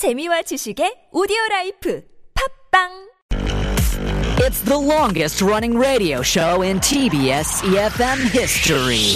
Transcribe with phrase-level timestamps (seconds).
[0.00, 2.00] 재미와 지식의 오디오 라이프
[2.72, 3.10] 팝빵
[4.40, 9.12] It's the longest running radio show in TBS EFM history.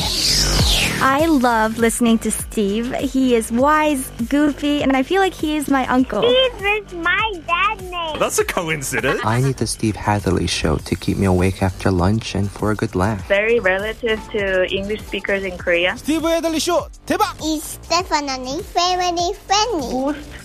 [1.01, 2.93] I love listening to Steve.
[3.01, 6.21] He is wise, goofy, and I feel like he is my uncle.
[6.21, 8.19] Steve is my dad's name.
[8.21, 9.23] That's a coincidence.
[9.25, 12.77] I need the Steve Hatherley show to keep me awake after lunch and for a
[12.77, 13.27] good laugh.
[13.27, 15.97] very relative to English speakers in Korea.
[15.97, 17.33] 스티브 헤들리 쇼 대박!
[17.41, 19.89] Is definitely family friendly.
[19.89, 20.21] most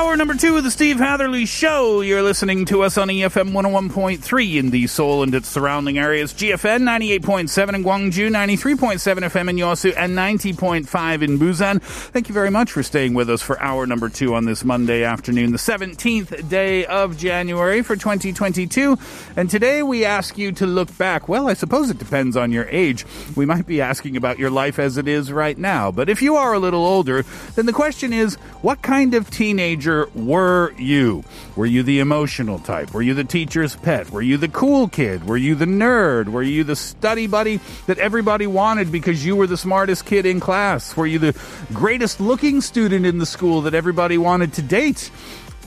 [0.00, 2.00] Hour number two of the Steve Hatherley Show.
[2.00, 6.84] You're listening to us on EFM 101.3 in the Seoul and its surrounding areas, GFN
[6.84, 11.82] 98.7 in Gwangju, 93.7 FM in Yosu, and 90.5 in Busan.
[11.82, 15.04] Thank you very much for staying with us for hour number two on this Monday
[15.04, 18.96] afternoon, the 17th day of January for 2022.
[19.36, 21.28] And today we ask you to look back.
[21.28, 23.04] Well, I suppose it depends on your age.
[23.36, 25.90] We might be asking about your life as it is right now.
[25.90, 27.22] But if you are a little older,
[27.54, 31.24] then the question is, what kind of teenager were you?
[31.56, 32.92] Were you the emotional type?
[32.92, 34.10] Were you the teacher's pet?
[34.10, 35.24] Were you the cool kid?
[35.24, 36.28] Were you the nerd?
[36.28, 40.40] Were you the study buddy that everybody wanted because you were the smartest kid in
[40.40, 40.96] class?
[40.96, 41.38] Were you the
[41.72, 45.10] greatest looking student in the school that everybody wanted to date?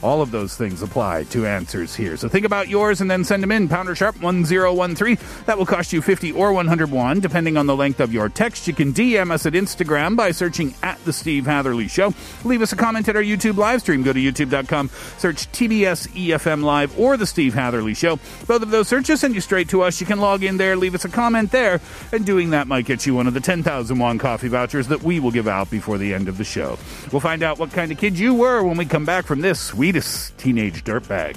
[0.03, 2.17] All of those things apply to answers here.
[2.17, 3.69] So think about yours and then send them in.
[3.69, 5.17] Pounder sharp 1013.
[5.45, 8.67] That will cost you 50 or 101, depending on the length of your text.
[8.67, 12.13] You can DM us at Instagram by searching at The Steve Hatherley Show.
[12.43, 14.03] Leave us a comment at our YouTube live stream.
[14.03, 18.19] Go to youtube.com, search TBS EFM Live or The Steve Hatherley Show.
[18.45, 20.01] Both of those searches send you straight to us.
[20.01, 21.79] You can log in there, leave us a comment there,
[22.11, 25.21] and doing that might get you one of the 10,000 won coffee vouchers that we
[25.21, 26.77] will give out before the end of the show.
[27.11, 29.73] We'll find out what kind of kid you were when we come back from this
[29.93, 31.35] sweetest teenage dirtbag.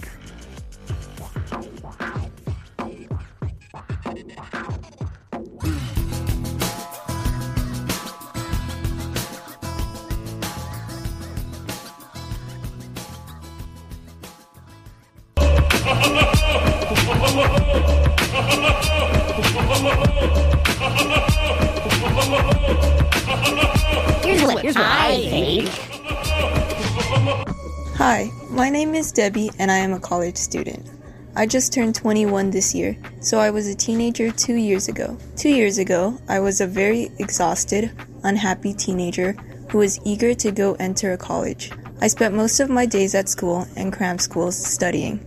[27.97, 30.87] Hi, my name is Debbie and I am a college student.
[31.35, 35.17] I just turned 21 this year, so I was a teenager two years ago.
[35.35, 37.91] Two years ago, I was a very exhausted,
[38.23, 39.33] unhappy teenager
[39.71, 41.71] who was eager to go enter a college.
[42.03, 45.19] I spent most of my days at school and cram schools studying,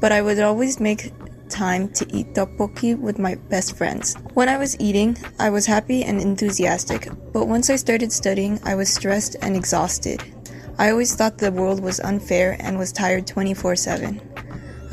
[0.00, 1.12] but I would always make
[1.48, 4.16] time to eat tteokbokki with my best friends.
[4.34, 8.74] When I was eating, I was happy and enthusiastic, but once I started studying, I
[8.74, 10.20] was stressed and exhausted.
[10.80, 14.20] I always thought the world was unfair and was tired 24 7.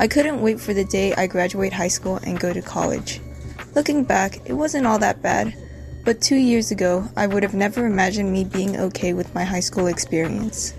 [0.00, 3.20] I couldn't wait for the day I graduate high school and go to college.
[3.76, 5.54] Looking back, it wasn't all that bad,
[6.04, 9.60] but two years ago, I would have never imagined me being okay with my high
[9.60, 10.74] school experience.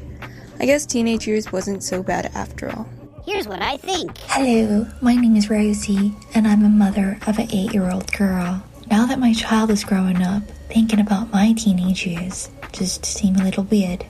[0.60, 2.90] I guess teenage years wasn't so bad after all.
[3.26, 4.18] Here's what I think.
[4.28, 8.62] Hello, my name is Rosie, and I'm a mother of an eight year old girl.
[8.92, 13.44] Now that my child is growing up, thinking about my teenage years just seemed a
[13.44, 14.06] little weird.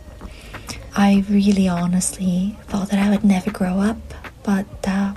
[0.95, 3.97] I really honestly thought that I would never grow up,
[4.43, 5.13] but uh,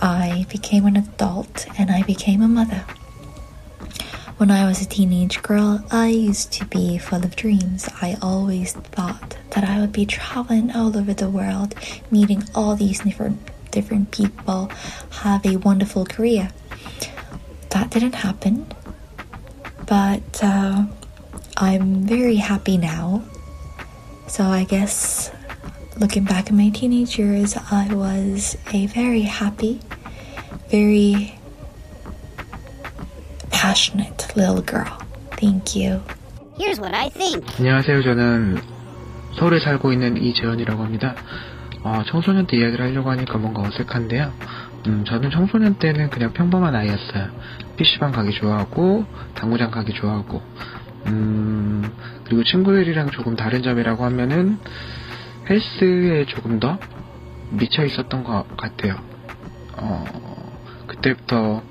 [0.00, 2.84] I became an adult and I became a mother.
[4.38, 7.88] When I was a teenage girl, I used to be full of dreams.
[8.02, 11.74] I always thought that I would be traveling all over the world,
[12.10, 13.38] meeting all these different
[13.70, 14.70] different people,
[15.10, 16.48] have a wonderful career.
[17.70, 18.66] That didn't happen,
[19.86, 20.86] but uh,
[21.56, 23.22] I'm very happy now.
[24.28, 25.30] So I guess
[25.98, 29.80] looking back at my teenage years, I was a very happy,
[30.70, 31.34] very
[33.50, 34.98] passionate little girl.
[35.40, 36.02] Thank you.
[36.58, 37.44] Here's what I think.
[37.58, 38.02] 안녕하세요.
[38.02, 38.58] 저는
[39.38, 41.14] 서울에 살고 있는 이재현이라고 합니다.
[41.82, 44.32] 어, 청소년 때 이야기를 하려고 하니까 뭔가 어색한데요.
[44.86, 47.28] 음, 저는 청소년 때는 그냥 평범한 아이였어요.
[47.76, 50.42] PC방 가기 좋아하고, 당구장 가기 좋아하고,
[51.06, 51.92] 음,
[52.24, 54.58] 그리고 친구들이랑 조금 다른 점이라고 하면은
[55.48, 56.78] 헬스에 조금 더
[57.50, 58.96] 미쳐 있었던 것 같아요.
[59.76, 60.04] 어,
[60.86, 61.62] 그때부터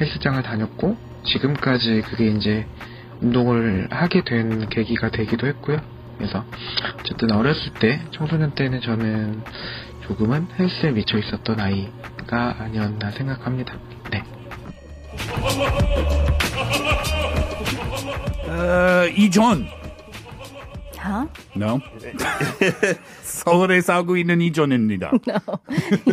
[0.00, 2.66] 헬스장을 다녔고, 지금까지 그게 이제
[3.20, 5.78] 운동을 하게 된 계기가 되기도 했고요.
[6.16, 6.44] 그래서
[7.00, 9.42] 어쨌든 어렸을 때 청소년 때는 저는
[10.06, 13.74] 조금은 헬스에 미쳐 있었던 아이가 아니었나 생각합니다.
[14.10, 14.22] 네.
[18.56, 19.28] Uh, E.
[19.28, 19.68] John.
[20.96, 21.26] Huh?
[21.54, 21.82] No.
[23.35, 25.11] 서울에 살고 있는 이존입니다.
[25.27, 25.59] No.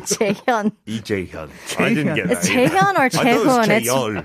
[0.05, 0.71] 재현.
[0.87, 1.49] 이재현.
[1.79, 2.39] I didn't get that.
[2.39, 3.71] It's 재현 or I thought it was 재훈.
[3.71, 4.25] It's, 재열.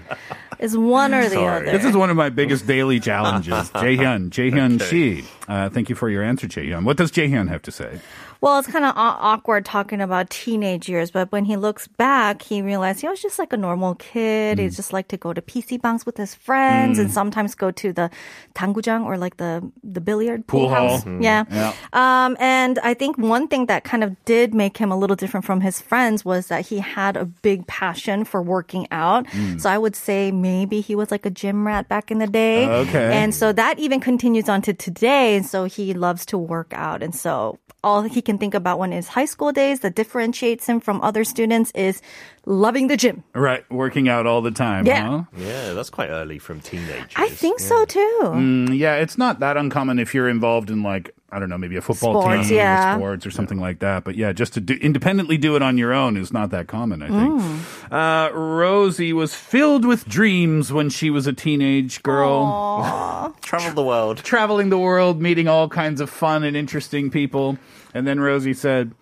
[0.59, 1.67] it's one or the Sorry.
[1.69, 1.77] other.
[1.77, 3.69] This is one of my biggest daily challenges.
[3.71, 5.23] Jaehyun, Jaehyun Shi.
[5.47, 6.83] Uh, thank you for your answer, Jaehyun.
[6.85, 7.99] What does Jaehyun have to say?
[8.41, 12.61] Well, it's kind of awkward talking about teenage years, but when he looks back, he
[12.61, 14.57] realized he was just like a normal kid.
[14.57, 14.63] Mm.
[14.63, 17.93] He just liked to go to PC banks with his friends and sometimes go to
[17.93, 18.09] the
[18.53, 20.89] 당구장 or like the the billiard Pool hall.
[20.99, 21.05] house.
[21.05, 21.23] Mm.
[21.23, 21.45] Yeah.
[21.49, 21.71] Yeah.
[21.93, 25.44] Um, and I think one thing that kind of did make him a little different
[25.44, 29.26] from his friends was that he had a big passion for working out.
[29.26, 29.60] Mm.
[29.60, 32.66] So I would say maybe he was like a gym rat back in the day.
[32.66, 33.12] Okay.
[33.12, 35.36] And so that even continues on to today.
[35.36, 37.02] And so he loves to work out.
[37.02, 40.80] And so all he can think about when his high school days that differentiates him
[40.80, 42.00] from other students is
[42.46, 43.22] loving the gym.
[43.34, 45.06] Right, working out all the time, Yeah.
[45.08, 45.22] huh?
[45.36, 47.12] Yeah, that's quite early from teenagers.
[47.16, 48.20] I think so too.
[48.24, 51.76] Mm, yeah, it's not that uncommon if you're involved in like I don't know, maybe
[51.76, 54.02] a football Sports, team, or sports, or something like that.
[54.02, 57.02] But yeah, just to do, independently do it on your own is not that common.
[57.02, 57.42] I think.
[57.42, 57.92] Mm.
[57.92, 63.34] Uh, Rosie was filled with dreams when she was a teenage girl.
[63.42, 64.18] Travel the world.
[64.18, 67.58] traveling the world, meeting all kinds of fun and interesting people.
[67.92, 68.92] And then Rosie said,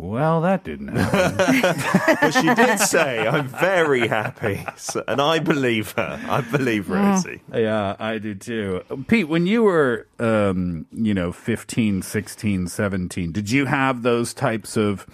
[0.00, 4.64] "Well, that didn't happen." But she did say, I'm very happy.
[4.76, 6.20] So, and I believe her.
[6.28, 7.40] I believe Rosie.
[7.52, 8.82] Yeah, I do too.
[9.08, 14.76] Pete, when you were, um, you know, 15, 16, 17, did you have those types
[14.76, 15.06] of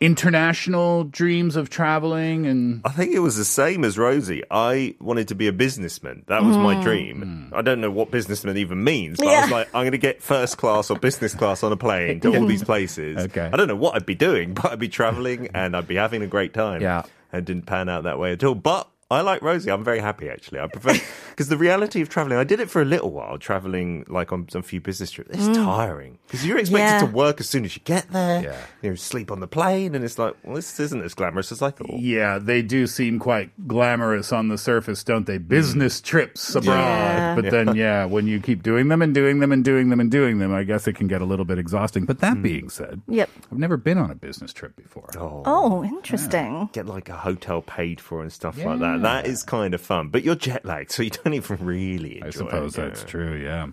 [0.00, 4.42] international dreams of traveling and I think it was the same as Rosie.
[4.50, 6.22] I wanted to be a businessman.
[6.28, 6.82] That was my Mm.
[6.82, 7.52] dream.
[7.54, 10.22] I don't know what businessman even means, but I was like, I'm going to get
[10.22, 13.16] first class or business class on a plane to all these places.
[13.26, 13.48] Okay.
[13.52, 16.22] I don't know what I'd be doing, but I'd be traveling and I'd be having
[16.22, 16.80] a great time.
[16.82, 17.02] Yeah.
[17.32, 18.54] And didn't pan out that way at all.
[18.54, 19.70] But I like Rosie.
[19.70, 20.60] I'm very happy actually.
[20.60, 20.92] I prefer
[21.30, 22.36] because the reality of traveling.
[22.38, 25.30] I did it for a little while, traveling like on some few business trips.
[25.32, 25.54] It's mm.
[25.54, 27.10] tiring because you're expected Yeah.
[27.10, 28.42] to work as soon as you get there.
[28.42, 28.56] Yeah.
[28.82, 31.62] You know, sleep on the plane, and it's like, well, this isn't as glamorous as
[31.62, 31.98] I thought.
[31.98, 35.38] Yeah, they do seem quite glamorous on the surface, don't they?
[35.38, 36.04] Business mm.
[36.04, 36.74] trips abroad.
[36.76, 37.34] Yeah.
[37.34, 40.10] But then, yeah, when you keep doing them and doing them and doing them and
[40.10, 42.04] doing them, I guess it can get a little bit exhausting.
[42.04, 42.42] But that mm.
[42.42, 43.30] being said, Yep.
[43.50, 45.08] I've never been on a business trip before.
[45.16, 46.68] Oh, oh interesting.
[46.74, 48.97] get like a hotel paid for and stuff like that.
[49.02, 52.26] That is kind of fun, but you're jet lagged, so you don't even really enjoy
[52.26, 52.80] I suppose it.
[52.80, 53.68] that's true, yeah.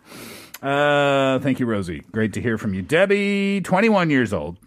[0.61, 2.03] Uh, thank you, Rosie.
[2.11, 2.81] Great to hear from you.
[2.81, 4.57] Debbie, 21 years old.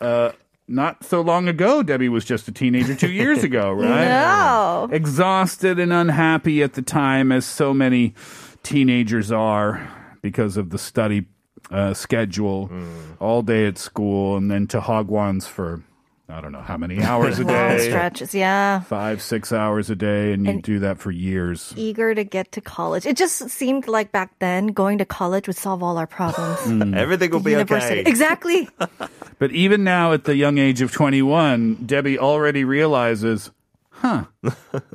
[0.00, 0.32] Uh,
[0.68, 4.04] not so long ago, Debbie was just a teenager two years ago, right?
[4.04, 4.88] No.
[4.92, 8.14] Exhausted and unhappy at the time, as so many
[8.62, 9.88] teenagers are
[10.22, 11.24] because of the study
[11.70, 12.88] uh, schedule, Mm.
[13.20, 15.82] all day at school, and then to hagwons for
[16.30, 17.88] I don't know how many hours a Long day.
[17.88, 18.80] stretches, yeah.
[18.80, 21.72] Five, six hours a day, and you And- do that for years.
[21.76, 23.04] Eager to get to college.
[23.06, 26.58] It just seemed like back then going to college would solve all our problems.
[26.70, 26.96] Mm.
[26.96, 28.00] Everything will be University.
[28.00, 28.08] okay.
[28.10, 28.68] Exactly.
[29.38, 33.50] But even now, at the young age of 21, Debbie already realizes,
[33.90, 34.24] huh,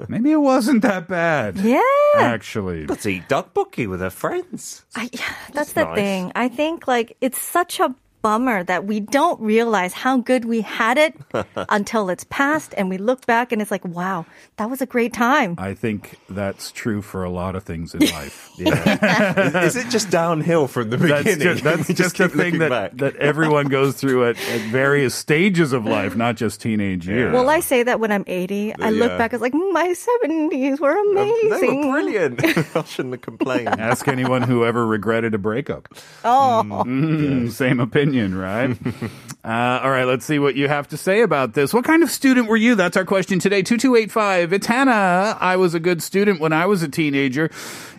[0.08, 1.58] maybe it wasn't that bad.
[1.58, 1.81] Yeah.
[2.16, 2.86] Actually.
[2.86, 4.86] Let's eat tteokbokki with her friends.
[4.96, 5.10] I,
[5.52, 5.96] that's the nice.
[5.98, 6.31] thing.
[6.36, 10.98] I think like it's such a bummer that we don't realize how good we had
[10.98, 11.13] it
[11.69, 14.25] until it's past and we look back and it's like, wow,
[14.57, 15.54] that was a great time.
[15.59, 18.50] I think that's true for a lot of things in life.
[18.57, 19.61] Yeah.
[19.61, 21.44] is, is it just downhill from the That's beginning?
[21.54, 22.92] just, that's We just a thing that, back.
[22.97, 27.31] that everyone goes through at, at various stages of life, not just teenage years.
[27.31, 29.18] Well, I say that when I'm 80, I look Yeah.
[29.19, 31.50] back, it's like, "Mm, my 70s were amazing.
[31.61, 32.44] They were brilliant.
[32.76, 33.69] I shouldn't have complained.
[33.69, 35.90] Ask anyone who ever regretted a breakup.
[36.23, 36.64] Oh.
[36.88, 37.80] Mm, Same
[38.16, 38.69] opinion, right?
[39.44, 41.74] uh, all right, let's see what you have to say about this.
[41.74, 42.76] What kind of student were you?
[42.76, 43.62] That's our question today.
[43.62, 44.54] 2285.
[44.54, 45.38] It's Hannah.
[45.40, 47.50] I was a good student when I was a teenager.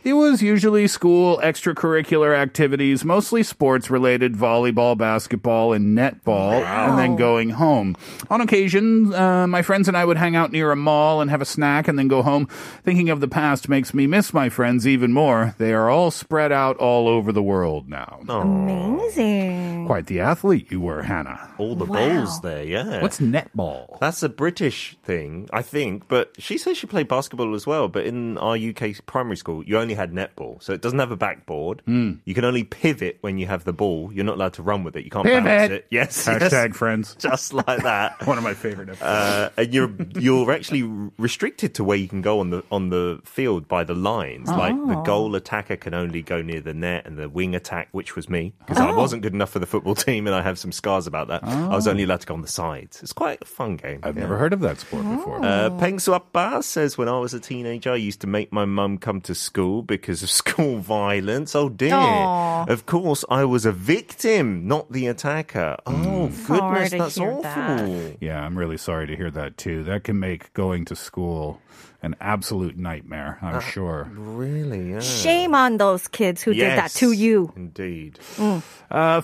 [0.06, 7.16] It was usually school extracurricular activities, mostly sports related, volleyball, basketball, and netball, and then
[7.16, 7.96] going home.
[8.30, 11.42] On occasion, uh, my friends and I would hang out near a mall and have
[11.42, 12.46] a snack and then go home.
[12.84, 15.56] Thinking of the past makes me miss my friends even more.
[15.58, 18.20] They are all spread out all over the world now.
[18.28, 19.86] Amazing.
[19.86, 21.52] Quite the athlete you were, Hannah.
[21.58, 21.96] all the Wow.
[21.96, 22.62] balls there.
[22.62, 23.02] Yeah.
[23.02, 23.98] What's netball?
[23.98, 26.06] That's a British thing, I think.
[26.06, 27.88] But she says she played basketball as well.
[27.88, 31.16] But in our UK primary school, you only had netball, so it doesn't have a
[31.16, 31.82] backboard.
[31.86, 32.12] Hmm.
[32.24, 34.10] You can only pivot when you have the ball.
[34.12, 35.04] You're not allowed to run with it.
[35.04, 35.72] You can't bounce Pivot.
[35.72, 35.86] it.
[35.90, 36.24] Yes.
[36.28, 36.76] Hashtag yes.
[36.76, 37.14] friends.
[37.18, 38.24] Just like that.
[38.26, 39.02] One of my favorite episodes.
[39.02, 40.82] Uh, and you're you're actually
[41.18, 44.48] restricted to where you can go on the on the field by the lines.
[44.48, 45.02] Like the Oh.
[45.02, 48.54] goal attacker can only go near the net, and the wing attack, which was me,
[48.60, 48.96] because I Oh.
[48.96, 51.42] wasn't good enough for the football team, and I have some scars about that.
[51.44, 51.90] I was Oh.
[51.90, 53.02] only allowed to go on the sides.
[53.02, 54.00] It's quite a fun game.
[54.02, 55.44] I've never heard of that sport before.
[55.44, 58.98] Uh, Peng Suappa says, when I was a teenager, I used to make my mum
[58.98, 61.54] come to school because of school violence.
[61.54, 61.94] Oh dear.
[61.94, 62.64] Aw.
[62.68, 65.76] Of course, I was a victim, not the attacker.
[65.86, 67.42] Oh, Sorry goodness, that's awful.
[67.42, 68.16] that.
[68.20, 69.84] Yeah, I'm really sorry to hear that too.
[69.84, 71.60] That can make going to school
[72.02, 74.06] an absolute nightmare, I'm Uh, sure.
[74.12, 74.92] Really?
[74.92, 75.00] Yeah.
[75.00, 77.52] Shame on those kids who did that to you.
[77.56, 78.18] Indeed.
[78.38, 79.20] Uh,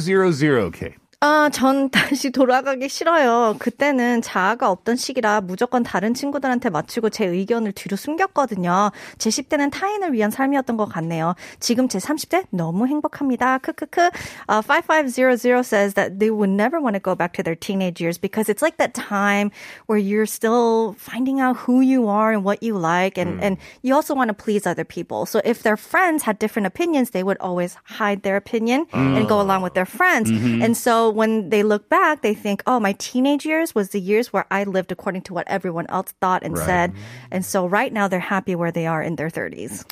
[0.00, 0.94] 5500K.
[1.23, 3.55] 아, 전 다시 돌아가기 싫어요.
[3.59, 8.89] 그때는 자아가 없던 시기라 무조건 다른 친구들한테 맞추고 제 의견을 뒤로 숨겼거든요.
[9.19, 11.35] 제 10대는 타인을 위한 삶이었던 것 같네요.
[11.59, 13.59] 지금 제 30대 너무 행복합니다.
[13.59, 14.09] 크크크.
[14.49, 18.17] Uh, 5500 says that they would never want to go back to their teenage years
[18.17, 19.51] because it's like that time
[19.85, 23.93] where you're still finding out who you are and what you like and, and you
[23.93, 25.27] also want to please other people.
[25.27, 29.39] So if their friends had different opinions, they would always hide their opinion and go
[29.39, 30.31] along with their friends.
[30.31, 30.65] Mhm.
[30.65, 34.32] And so when they look back, they think, oh, my teenage years was the years
[34.32, 36.66] where I lived according to what everyone else thought and Right.
[36.66, 36.92] said.
[37.30, 39.84] And so right now they're happy where they are in their 30s.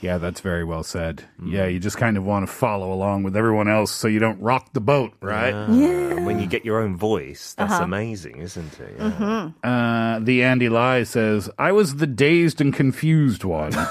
[0.00, 1.24] Yeah, that's very well said.
[1.44, 4.40] Yeah, you just kind of want to follow along with everyone else so you don't
[4.40, 5.54] rock the boat, right?
[5.70, 6.24] Yeah.
[6.24, 7.84] When you get your own voice, that's Uh-huh.
[7.84, 8.94] amazing, isn't it?
[8.98, 9.10] Yeah.
[9.10, 9.66] Mm-hmm.
[9.68, 13.72] Uh, the Andy Lai says, I was the dazed and confused one.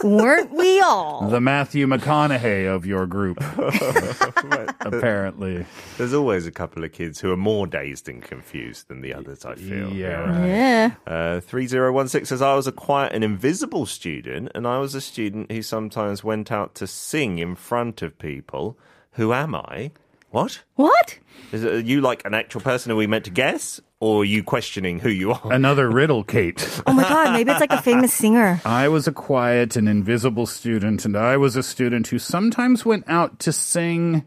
[0.04, 1.28] Weren't we all?
[1.28, 3.38] the Matthew McConaughey of your group.
[4.80, 5.66] Apparently.
[5.98, 9.44] There's always a couple of kids who are more dazed and confused than the others,
[9.44, 9.92] I feel.
[9.92, 10.46] Yeah.
[10.46, 10.90] Yeah.
[11.06, 15.52] Uh, 3016 says, I was a quiet and invisible student, and I was a student
[15.52, 18.78] who sometimes went out to sing in front of people.
[19.12, 19.90] Who am I?
[20.30, 20.62] What?
[20.76, 21.18] What?
[21.52, 23.80] Is it, are you like an actual person who we meant to guess?
[24.00, 25.52] Or are you questioning who you are?
[25.52, 26.66] Another riddle, Kate.
[26.86, 28.60] Oh my God, maybe it's like a famous singer.
[28.64, 33.04] I was a quiet and invisible student, and I was a student who sometimes went
[33.06, 34.24] out to sing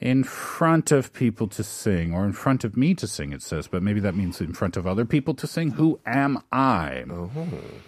[0.00, 3.66] in front of people to sing, or in front of me to sing, it says,
[3.66, 5.70] but maybe that means in front of other people to sing.
[5.72, 7.04] Who am I?
[7.10, 7.30] Oh,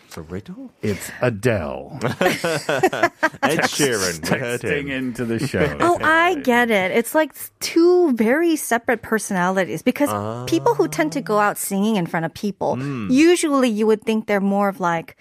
[0.06, 0.72] it's a riddle?
[0.80, 1.98] It's Adele.
[2.02, 4.20] Ed Sheeran.
[4.20, 5.58] Texting into the show.
[5.80, 6.92] Oh, I get it.
[6.92, 10.44] It's like two very separate personalities because Ah.
[10.46, 13.08] people who tend to go out singing in front of people, Hmm.
[13.10, 15.16] usually you would think they're more of like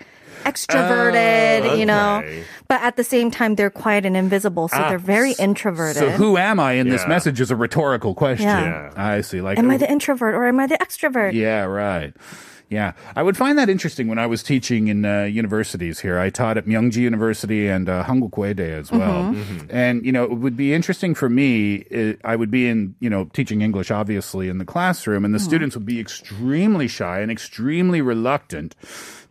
[0.45, 2.23] extroverted, Oh, you know.
[2.67, 5.97] But at the same time, they're quiet and invisible, so Ah, they're very introverted.
[5.97, 8.47] So who am I in this message is a rhetorical question.
[8.47, 8.91] Yeah.
[8.95, 9.41] I see.
[9.41, 11.33] Like, am I the introvert or am I the extrovert?
[11.33, 12.13] Yeah, right.
[12.69, 16.19] Yeah, I would find that interesting when I was teaching in uh, universities here.
[16.19, 19.33] I taught at Myongji University and uh, Hanguk as well.
[19.33, 19.67] Mhm.
[19.69, 21.85] And, you know, it would be interesting for me.
[21.95, 25.39] uh I would be in, you know, teaching English, obviously, in the classroom, and the
[25.39, 28.75] students would be extremely shy and extremely reluctant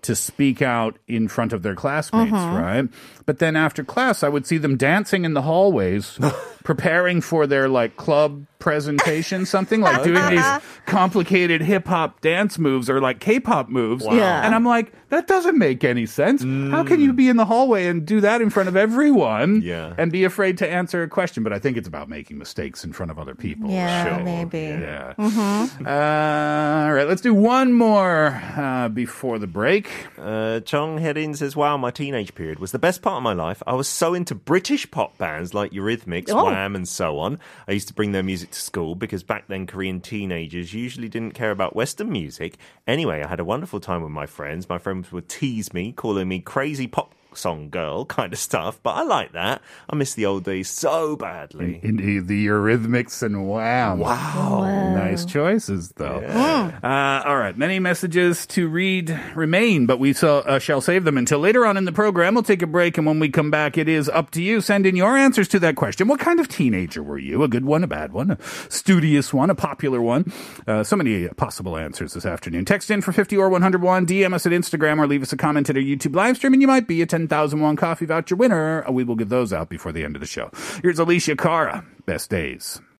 [0.07, 2.61] to speak out in front of their classmates, Mhm.
[2.61, 2.89] right?
[3.27, 6.19] But then after class, I would see them dancing in the hallways,
[6.65, 10.45] preparing for their like club presentation, something like doing these
[10.87, 14.05] complicated hip hop dance moves or like K-pop moves.
[14.05, 14.15] Wow.
[14.15, 14.43] Yeah.
[14.45, 16.43] And I'm like, that doesn't make any sense.
[16.43, 19.93] How can you be in the hallway and do that in front of everyone Yeah.
[19.99, 21.45] and be afraid to answer a question?
[21.45, 23.71] But I think it's about making mistakes in front of other people.
[23.71, 24.25] Yeah, sure.
[24.25, 24.59] maybe.
[24.59, 25.15] Yeah.
[25.19, 25.87] Mm-hmm.
[25.87, 29.89] Uh, all right, let's do one more uh, before the break.
[30.19, 33.63] Uh, Chong Hedin says, Wow, my teenage period was the best part of my life.
[33.67, 36.47] I was so into British pop bands like Eurythmics, Oh.
[36.47, 37.39] Wham, and so on.
[37.69, 41.35] I used to bring their music to school because back then Korean teenagers usually didn't
[41.35, 42.57] care about Western music.
[42.87, 44.69] Anyway, I had a wonderful time with my friends.
[44.69, 48.91] My friends would tease me, calling me crazy pop song girl kind of stuff, but
[48.91, 49.63] I like that.
[49.89, 51.81] I miss the old days so badly.
[51.83, 53.99] Indeed, the Eurythmics and Wham.
[53.99, 54.95] Wow.
[54.95, 56.19] Nice choices, though.
[56.19, 61.19] Uh, all right, many messages to read remain, but we so, uh, shall save them
[61.19, 62.35] until later on in the program.
[62.35, 64.61] We'll take a break, and when we come back, it is up to you.
[64.61, 66.09] Send in your answers to that question.
[66.09, 67.43] What kind of teenager were you?
[67.43, 68.39] A good one, a bad one, a
[68.69, 70.33] studious one, a popular one?
[70.67, 72.65] Uh, so many possible answers this afternoon.
[72.65, 75.71] Text in for 50 or 101, DM us at Instagram, or leave us a comment
[75.71, 78.85] at our YouTube live stream, and you might be a 10,000 won coffee voucher winner.
[78.89, 80.51] We will give those out before the end of the show.
[80.81, 81.85] Here's Alessia Cara.
[82.05, 82.81] Best days.